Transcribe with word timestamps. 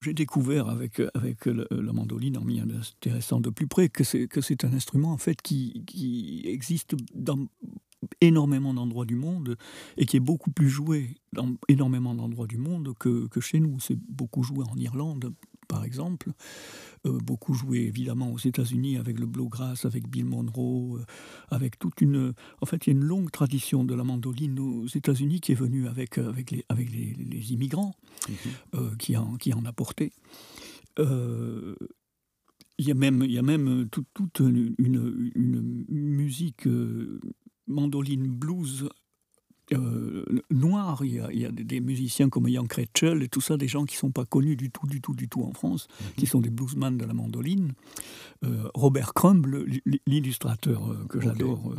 J'ai 0.00 0.14
découvert 0.14 0.68
avec, 0.68 1.02
avec 1.14 1.46
la 1.46 1.92
mandoline 1.92 2.38
en 2.38 2.44
m'y 2.44 2.60
intéressant 2.60 3.40
de 3.40 3.50
plus 3.50 3.66
près 3.66 3.88
que 3.88 4.04
c'est, 4.04 4.28
que 4.28 4.40
c'est 4.40 4.64
un 4.64 4.72
instrument 4.72 5.10
en 5.10 5.18
fait 5.18 5.42
qui, 5.42 5.82
qui 5.86 6.42
existe 6.46 6.94
dans 7.14 7.48
énormément 8.20 8.74
d'endroits 8.74 9.06
du 9.06 9.16
monde 9.16 9.56
et 9.96 10.06
qui 10.06 10.16
est 10.16 10.20
beaucoup 10.20 10.50
plus 10.50 10.68
joué 10.68 11.16
dans 11.32 11.56
énormément 11.68 12.14
d'endroits 12.14 12.46
du 12.46 12.58
monde 12.58 12.94
que, 12.98 13.26
que 13.26 13.40
chez 13.40 13.58
nous. 13.58 13.80
C'est 13.80 13.98
beaucoup 14.08 14.44
joué 14.44 14.64
en 14.70 14.76
Irlande, 14.76 15.34
par 15.78 15.84
exemple, 15.84 16.32
euh, 17.06 17.20
beaucoup 17.22 17.54
joué 17.54 17.82
évidemment 17.82 18.32
aux 18.32 18.38
États-Unis 18.38 18.96
avec 18.96 19.20
le 19.20 19.26
bluegrass, 19.26 19.84
avec 19.84 20.08
Bill 20.08 20.24
Monroe, 20.24 20.98
euh, 20.98 21.04
avec 21.50 21.78
toute 21.78 22.00
une. 22.00 22.34
En 22.60 22.66
fait, 22.66 22.84
il 22.84 22.90
y 22.90 22.96
a 22.96 22.98
une 22.98 23.04
longue 23.04 23.30
tradition 23.30 23.84
de 23.84 23.94
la 23.94 24.02
mandoline 24.02 24.58
aux 24.58 24.88
États-Unis 24.88 25.40
qui 25.40 25.52
est 25.52 25.54
venue 25.54 25.86
avec, 25.86 26.18
euh, 26.18 26.30
avec, 26.30 26.50
les, 26.50 26.64
avec 26.68 26.90
les, 26.90 27.52
immigrants 27.52 27.94
mhm. 28.28 28.96
qui, 28.96 29.16
en, 29.16 29.36
qui 29.36 29.54
en 29.54 29.64
apportaient. 29.66 30.10
il 30.98 31.76
y 32.80 32.90
a 32.90 32.94
même, 32.94 33.22
il 33.22 33.30
y 33.30 33.38
a 33.38 33.42
même 33.42 33.88
toute, 33.88 34.40
une, 34.40 34.74
une, 34.78 35.84
musique 35.88 36.66
mandoline 37.68 38.26
blues 38.26 38.88
euh, 39.72 40.24
noir. 40.50 41.04
Il 41.04 41.14
y, 41.14 41.44
a, 41.44 41.50
des 41.50 41.80
musiciens 41.80 42.28
comme 42.28 42.48
Ian 42.48 42.64
Kretschel 42.64 43.22
et 43.22 43.28
tout 43.28 43.40
ça, 43.40 43.56
des 43.56 43.68
gens 43.68 43.84
qui 43.84 43.96
ne 43.96 44.00
sont 44.00 44.10
pas 44.10 44.24
connus 44.24 44.56
du 44.56 44.70
tout, 44.70 44.86
du 44.86 45.00
tout, 45.00 45.14
du 45.14 45.28
tout 45.28 45.42
en 45.42 45.52
France, 45.52 45.88
qui 46.16 46.22
mhm. 46.22 46.28
sont 46.28 46.40
des 46.40 46.50
bluesman 46.50 46.96
de 46.96 47.04
la 47.04 47.14
mandoline. 47.14 47.72
Euh, 48.44 48.68
Robert 48.74 49.14
Crumb, 49.14 49.46
l'illustrateur 50.06 50.90
euh, 50.90 51.06
que 51.08 51.20
j'adore, 51.20 51.74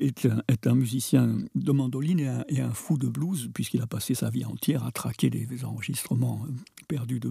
est, 0.00 0.26
un, 0.66 0.74
musicien 0.74 1.38
de 1.54 1.72
mandoline 1.72 2.44
et 2.48 2.60
un, 2.60 2.72
fou 2.72 2.98
de 2.98 3.08
blues, 3.08 3.50
puisqu'il 3.52 3.82
a 3.82 3.86
passé 3.86 4.14
sa 4.14 4.30
vie 4.30 4.44
entière 4.44 4.84
à 4.84 4.92
traquer 4.92 5.30
des, 5.30 5.64
enregistrements 5.64 6.46
perdus 6.88 7.20
de, 7.20 7.30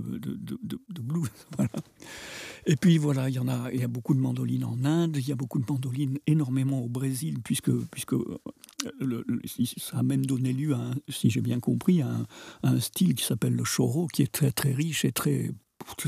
blues. 1.02 1.30
Et 2.66 2.78
puis 2.78 2.97
voilà, 2.97 3.30
il 3.30 3.36
y 3.36 3.39
en 3.39 3.50
a, 3.50 3.72
il 3.73 3.80
y 3.81 3.84
a 3.84 3.89
beaucoup 3.89 4.14
de 4.14 4.19
mandolines 4.19 4.64
en 4.64 4.86
Inde, 4.86 5.17
il 5.17 5.28
y 5.28 5.34
a 5.34 5.36
beaucoup 5.36 5.59
de 5.59 5.66
mandolines 5.69 6.17
énormément 6.28 6.81
au 6.81 6.88
Brésil, 6.88 7.39
puisque, 7.44 7.72
puisque 7.88 8.16
ça 9.78 9.97
a 9.97 10.03
même 10.03 10.25
donné 10.25 10.53
lieu, 10.53 10.73
à 10.73 10.91
si 11.09 11.30
j'ai 11.30 11.41
bien 11.41 11.59
compris, 11.59 12.02
à 12.02 12.25
un, 12.64 12.80
style 12.80 13.16
qui 13.16 13.25
s'appelle 13.25 13.53
le 13.53 13.64
choro, 13.66 14.08
qui 14.08 14.22
est 14.22 14.31
très 14.31 14.52
très 14.52 14.72
riche 14.72 15.06
et 15.06 15.11
très 15.11 15.52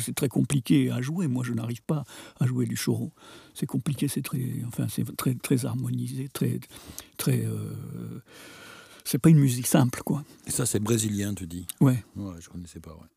c'est 0.02 0.16
très 0.16 0.30
compliqué 0.30 0.92
à 0.92 1.02
jouer. 1.02 1.28
Moi, 1.28 1.44
je 1.44 1.54
n'arrive 1.54 1.82
pas 1.84 2.04
à 2.40 2.46
jouer 2.46 2.66
du 2.66 2.76
choro. 2.76 3.12
C'est 3.54 3.66
compliqué, 3.66 4.08
c'est 4.08 4.22
très, 4.22 4.42
enfin, 4.68 4.88
c'est 4.90 5.16
très 5.16 5.36
très 5.36 5.66
harmonisé, 5.66 6.30
très 6.30 6.60
très. 7.18 7.46
Euh, 7.46 8.22
c'est 9.04 9.20
pas 9.20 9.30
une 9.30 9.40
musique 9.40 9.68
simple, 9.68 10.02
quoi. 10.04 10.24
Et 10.48 10.52
ça, 10.52 10.66
c'est 10.66 10.80
brésilien, 10.80 11.34
tu 11.34 11.46
dis? 11.46 11.68
Ouais. 11.80 12.04
Ouais, 12.16 12.34
je 12.40 12.50
connaissais 12.50 12.80
pas. 12.80 12.92
Ouais. 12.92 13.08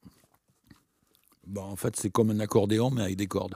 Bah, 1.46 1.62
en 1.62 1.76
fait, 1.76 1.96
c'est 1.96 2.10
comme 2.10 2.30
un 2.30 2.40
accordéon, 2.40 2.90
mais 2.90 3.02
avec 3.02 3.16
des 3.16 3.26
cordes. 3.26 3.54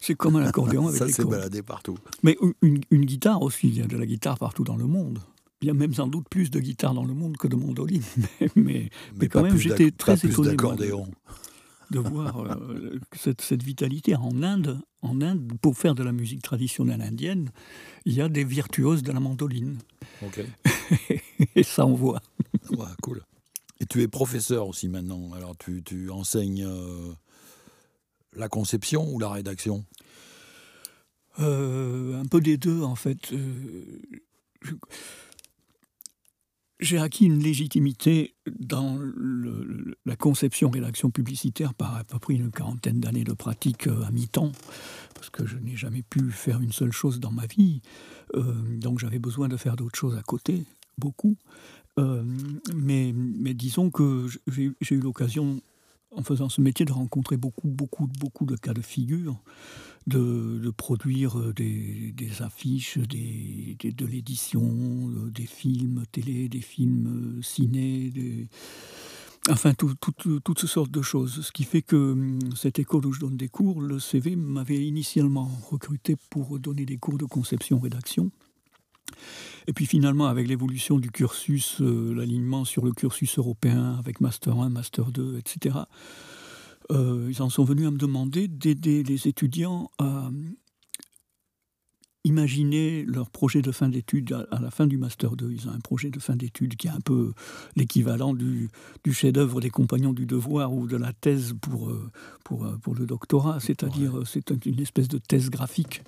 C'est 0.00 0.14
comme 0.14 0.36
un 0.36 0.44
accordéon 0.44 0.88
avec 0.88 0.94
des 0.94 0.98
cordes. 0.98 1.10
Ça 1.10 1.22
s'est 1.22 1.28
baladé 1.28 1.62
partout. 1.62 1.98
Mais 2.22 2.36
une, 2.62 2.80
une, 2.90 3.04
guitare 3.04 3.42
aussi, 3.42 3.68
il 3.68 3.78
y 3.78 3.82
a 3.82 3.86
de 3.86 3.96
la 3.96 4.06
guitare 4.06 4.38
partout 4.38 4.64
dans 4.64 4.76
le 4.76 4.86
monde. 4.86 5.20
Il 5.60 5.68
y 5.68 5.70
a 5.70 5.74
même 5.74 5.94
sans 5.94 6.08
doute 6.08 6.28
plus 6.28 6.50
de 6.50 6.60
guitares 6.60 6.94
dans 6.94 7.04
le 7.04 7.14
monde 7.14 7.36
que 7.36 7.46
de 7.46 7.56
mandolines. 7.56 8.02
Mais, 8.56 8.90
mais, 9.16 9.28
quand 9.28 9.42
même, 9.42 9.56
j'étais 9.56 9.92
très 9.92 10.14
étonné 10.14 10.56
de, 11.92 11.98
voir 12.00 12.40
euh, 12.40 12.98
cette, 13.16 13.40
cette, 13.40 13.62
vitalité. 13.62 14.16
En 14.16 14.42
Inde, 14.42 14.80
en 15.02 15.20
Inde, 15.20 15.52
pour 15.60 15.76
faire 15.76 15.94
de 15.94 16.02
la 16.02 16.12
musique 16.12 16.42
traditionnelle 16.42 17.02
indienne, 17.02 17.50
il 18.04 18.14
y 18.14 18.20
a 18.20 18.28
des 18.28 18.44
virtuoses 18.44 19.02
de 19.02 19.12
la 19.12 19.20
mandoline. 19.20 19.78
Ok. 20.22 20.44
Et 21.54 21.62
ça, 21.62 21.86
on 21.86 21.94
voit. 21.94 22.20
Ouais, 22.70 22.86
cool. 23.02 23.22
Et 23.80 23.86
tu 23.86 24.02
es 24.02 24.08
professeur 24.08 24.66
aussi 24.66 24.88
maintenant. 24.88 25.32
Alors, 25.34 25.56
tu, 25.56 25.82
tu 25.82 26.10
enseignes. 26.10 26.64
Euh, 26.66 27.12
la 28.34 28.48
conception 28.48 29.12
ou 29.12 29.18
la 29.18 29.30
rédaction? 29.30 29.84
Euh, 31.40 32.20
Un 32.20 32.26
peu 32.26 32.40
des 32.40 32.56
deux, 32.56 32.82
en 32.82 32.94
fait. 32.94 33.32
J'ai 36.82 36.98
acquis 36.98 37.24
une 37.24 37.42
légitimité 37.42 38.34
dans 38.60 38.98
la 40.04 40.16
conception-rédaction 40.16 41.10
publicitaire 41.10 41.72
par 41.74 41.96
à 41.96 42.04
peu 42.04 42.18
près 42.18 42.34
une 42.34 42.50
quarantaine 42.50 43.00
d'années 43.00 43.24
de 43.24 43.32
pratique 43.32 43.86
euh, 43.86 44.04
à 44.04 44.10
mi-temps, 44.10 44.52
parce 45.14 45.30
que 45.30 45.46
je 45.46 45.56
n'ai 45.56 45.76
jamais 45.76 46.02
pu 46.02 46.30
faire 46.30 46.60
une 46.60 46.72
seule 46.72 46.92
chose 46.92 47.20
dans 47.20 47.32
ma 47.32 47.46
vie, 47.46 47.80
donc 48.78 48.98
j'avais 48.98 49.18
besoin 49.18 49.48
de 49.48 49.56
faire 49.56 49.76
d'autres 49.76 49.98
choses 49.98 50.16
à 50.16 50.22
côté, 50.22 50.64
beaucoup. 50.98 51.36
mais, 51.98 53.12
mais 53.14 53.54
disons 53.54 53.90
que 53.90 54.26
j'ai 54.46 54.94
eu 54.94 55.00
l'occasion 55.00 55.60
en 56.16 56.22
faisant 56.22 56.48
ce 56.48 56.60
métier, 56.60 56.84
de 56.84 56.92
rencontrer 56.92 57.36
beaucoup, 57.36 57.68
beaucoup, 57.68 58.08
beaucoup 58.18 58.44
de 58.44 58.56
cas 58.56 58.74
de 58.74 58.82
figure, 58.82 59.36
de, 60.06 60.70
produire 60.70 61.38
euh, 61.38 61.52
des, 61.52 62.42
affiches, 62.42 62.98
des, 62.98 63.76
de 63.82 64.06
l'édition, 64.06 64.62
euh, 64.62 65.30
des 65.30 65.46
films 65.46 66.04
télé, 66.10 66.48
des 66.48 66.60
films 66.60 67.38
euh, 67.38 67.42
ciné, 67.42 68.12
enfin 69.50 69.72
toutes 69.74 70.66
sortes 70.66 70.90
de 70.90 71.02
choses. 71.02 71.42
Ce 71.42 71.52
qui 71.52 71.64
fait 71.64 71.82
que 71.82 71.96
hum, 71.96 72.38
cette 72.56 72.78
école 72.78 73.06
où 73.06 73.12
je 73.12 73.20
donne 73.20 73.36
des 73.36 73.48
cours, 73.48 73.80
le 73.80 73.98
CV 73.98 74.36
m'avait 74.36 74.84
initialement 74.84 75.50
recruté 75.70 76.16
pour 76.30 76.58
donner 76.58 76.84
des 76.84 76.98
cours 76.98 77.18
de 77.18 77.24
conception-rédaction. 77.24 78.30
Et 79.68 79.72
puis 79.72 79.86
finalement, 79.86 80.26
avec 80.26 80.48
l'évolution 80.48 80.98
du 80.98 81.10
cursus, 81.10 81.80
l'alignement 81.80 82.64
sur 82.64 82.84
le 82.84 82.92
cursus 82.92 83.38
européen, 83.38 83.96
avec 83.98 84.20
Master 84.20 84.58
1, 84.58 84.70
Master 84.70 85.12
2, 85.12 85.38
etc., 85.38 85.76
euh, 86.90 87.28
ils 87.30 87.42
en 87.42 87.50
sont 87.50 87.64
venus 87.64 87.86
à 87.86 87.90
me 87.90 87.98
demander 87.98 88.48
d'aider 88.48 89.02
les 89.02 89.28
étudiants 89.28 89.90
à, 89.98 90.30
imaginer 92.24 93.04
leur 93.04 93.30
projet 93.30 93.62
de 93.62 93.72
fin 93.72 93.88
d'études 93.88 94.32
à, 94.50 94.60
la 94.60 94.70
fin 94.70 94.86
du 94.86 94.96
Master 94.96 95.34
2. 95.34 95.50
Ils 95.50 95.68
ont 95.68 95.72
un 95.72 95.80
projet 95.80 96.10
de 96.10 96.20
fin 96.20 96.36
d'études 96.36 96.76
qui 96.76 96.86
est 96.86 96.90
un 96.90 97.00
peu 97.00 97.32
l'équivalent 97.74 98.32
du, 98.32 98.70
chef-d'œuvre 99.10 99.60
des 99.60 99.70
Compagnons 99.70 100.12
du 100.12 100.26
Devoir 100.26 100.72
ou 100.72 100.86
de 100.86 100.96
la 100.96 101.12
thèse 101.12 101.54
pour, 101.60 101.90
euh, 101.90 102.10
pour, 102.44 102.64
euh, 102.64 102.76
pour 102.80 102.94
le 102.94 103.06
doctorat, 103.06 103.58
c'est-à-dire 103.60 104.22
c'est 104.24 104.52
une 104.64 104.80
espèce 104.80 105.08
de 105.08 105.18
thèse 105.18 105.50
graphique. 105.50 106.02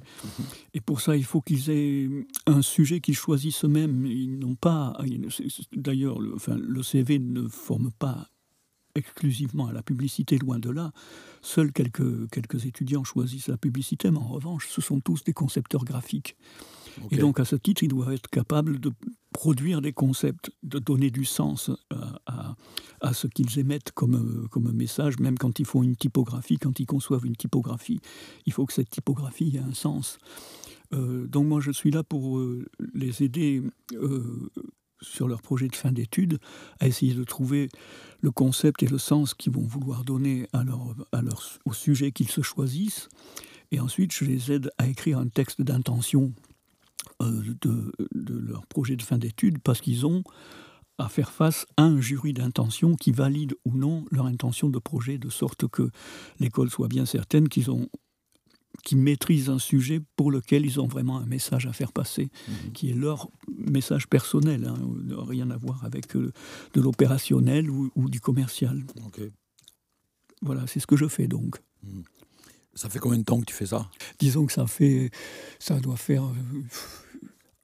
Et 0.73 0.81
pour 0.81 1.01
ça, 1.01 1.17
il 1.17 1.25
faut 1.25 1.41
qu'ils 1.41 1.71
aient 1.71 2.09
un 2.47 2.62
sujet 2.62 3.01
qu'ils 3.01 3.17
choisissent 3.17 3.65
eux-mêmes. 3.65 4.06
Ils 4.06 4.39
n'ont 4.39 4.55
pas. 4.55 4.97
D'ailleurs, 5.75 6.21
le, 6.21 6.35
enfin, 6.35 6.56
le 6.56 6.83
CV 6.83 7.19
ne 7.19 7.49
forme 7.49 7.91
pas 7.99 8.29
exclusivement 8.94 9.66
à 9.66 9.72
la 9.72 9.82
publicité, 9.82 10.38
loin 10.38 10.59
de 10.59 10.71
là. 10.71 10.93
Seuls 11.43 11.72
quelques, 11.72 12.31
quelques 12.31 12.66
étudiants 12.66 13.05
choisissent 13.05 13.49
la 13.49 13.56
publicité, 13.56 14.10
mais 14.10 14.19
en 14.19 14.28
revanche, 14.28 14.69
ce 14.71 14.81
sont 14.81 15.00
tous 15.00 15.25
des 15.25 15.32
concepteurs 15.32 15.84
graphiques. 15.84 16.37
Et 17.10 17.16
donc, 17.16 17.41
à 17.41 17.44
ce 17.44 17.56
titre, 17.56 17.82
ils 17.82 17.88
doivent 17.88 18.12
être 18.12 18.28
capables 18.28 18.78
de 18.78 18.93
produire 19.32 19.81
des 19.81 19.93
concepts, 19.93 20.53
de 20.62 20.78
donner 20.78 21.10
du 21.10 21.25
sens 21.25 21.71
euh, 21.93 21.97
à, 22.27 22.55
à, 23.00 23.12
ce 23.12 23.27
qu'ils 23.27 23.59
émettent 23.59 23.91
comme, 23.91 24.47
comme 24.50 24.71
message, 24.72 25.19
même 25.19 25.37
quand 25.37 25.59
ils 25.59 25.66
font 25.66 25.82
une 25.82 25.97
typographie, 25.97 26.56
quand 26.56 26.78
ils 26.78 26.87
conçoivent 26.87 27.26
une 27.26 27.34
typographie, 27.34 28.00
il 28.47 28.53
faut 28.53 28.65
que 28.65 28.72
cette 28.72 28.91
typographie 28.91 29.56
ait 29.56 29.59
un 29.59 29.75
sens. 29.75 30.19
Euh, 30.93 31.26
donc 31.26 31.47
moi, 31.47 31.61
je 31.61 31.72
suis 31.72 31.91
là 31.91 32.05
pour 32.05 32.38
euh, 32.38 32.65
les 32.94 33.25
aider 33.25 33.62
sur 35.00 35.28
leur 35.28 35.43
projet 35.43 35.69
de 35.69 35.77
fin 35.77 35.93
d'études, 35.93 36.38
à 36.81 36.87
essayer 36.87 37.15
de 37.15 37.25
trouver 37.25 37.69
le 38.21 38.31
concept 38.31 38.82
et 38.82 38.87
le 38.87 38.99
sens 38.99 39.34
qu'ils 39.34 39.53
vont 39.53 39.66
vouloir 39.66 40.05
donner 40.05 40.49
à 40.53 40.62
leur, 40.65 40.94
au 41.65 41.72
sujet 41.72 42.12
qu'ils 42.12 42.31
se 42.31 42.43
choisissent. 42.43 43.09
Et 43.71 43.81
ensuite, 43.81 44.12
je 44.12 44.25
les 44.25 44.53
aide 44.53 44.71
à 44.78 44.87
écrire 44.87 45.19
un 45.19 45.28
texte 45.28 45.62
d'intention 45.62 46.32
euh, 47.22 47.43
de, 47.60 47.93
de, 48.15 48.38
leur 48.38 48.66
projet 48.66 48.97
de 48.97 49.03
fin 49.03 49.19
d'études 49.19 49.59
parce 49.59 49.81
qu'ils 49.81 50.06
ont 50.06 50.22
à 50.99 51.08
faire 51.08 51.32
face 51.32 51.67
à 51.76 51.82
un 51.82 52.00
jury 52.00 52.32
d'intention 52.32 52.94
qui 52.94 53.11
valide 53.11 53.55
ou 53.64 53.76
non 53.76 54.05
leur 54.11 54.26
intention 54.26 54.69
de 54.69 54.79
projet, 54.79 55.19
de 55.19 55.29
sorte 55.29 55.67
que 55.67 55.90
l'école 56.38 56.70
soit 56.70 56.88
bien 56.88 57.05
certaine 57.05 57.49
qu'ils 57.49 57.70
ont 57.70 57.88
qui 58.82 58.97
maîtrisent 58.97 59.50
un 59.50 59.59
sujet 59.59 60.00
pour 60.17 60.31
lequel 60.31 60.67
ils 60.67 60.81
ont 60.81 60.87
vraiment 60.87 61.19
un 61.19 61.26
message 61.26 61.67
à 61.67 61.73
faire 61.73 61.93
passer, 61.93 62.31
mhm. 62.49 62.73
qui 62.73 62.91
est 62.91 62.94
leur 62.94 63.29
message 63.56 64.09
personnel, 64.09 64.67
hein, 64.67 64.76
rien 65.26 65.50
à 65.50 65.56
voir 65.56 65.85
avec 65.85 66.17
euh, 66.17 66.32
de 66.75 66.81
l'opérationnel 66.81 67.71
ou, 67.71 67.91
du 68.09 68.21
commercial. 68.21 68.85
Voilà, 70.43 70.67
c'est 70.67 70.81
ce 70.81 70.87
que 70.87 70.97
je 70.97 71.09
fais 71.09 71.26
donc. 71.26 71.56
Mhm. 71.82 72.03
Ça 72.75 72.91
fait 72.91 72.99
combien 72.99 73.19
de 73.19 73.25
temps 73.25 73.41
que 73.41 73.44
tu 73.44 73.55
fais 73.55 73.67
ça? 73.67 73.88
Disons 74.19 74.47
que 74.47 74.53
ça 74.53 74.67
fait, 74.67 75.11
ça 75.61 75.79
doit 75.79 75.97
faire 75.97 76.25
euh, 76.25 76.62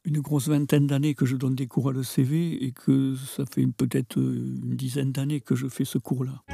une 0.04 0.20
grosse 0.20 0.48
vingtaine 0.48 0.86
d'années 0.86 1.14
que 1.14 1.26
je 1.26 1.36
donne 1.36 1.56
des 1.56 1.66
cours 1.66 1.90
à 1.90 1.92
l'ECV 1.92 2.64
et 2.64 2.70
que 2.70 3.16
ça 3.16 3.44
fait 3.44 3.66
peut-être 3.66 4.18
euh, 4.18 4.56
une 4.62 4.76
dizaine 4.76 5.10
d'années 5.10 5.40
que 5.40 5.56
je 5.56 5.68
fais 5.68 5.84
ce 5.84 5.98
cours-là. 5.98 6.44